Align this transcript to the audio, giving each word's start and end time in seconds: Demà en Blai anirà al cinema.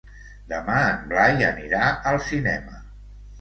Demà 0.53 0.77
en 0.85 1.03
Blai 1.11 1.45
anirà 1.49 1.91
al 2.13 2.19
cinema. 2.31 2.81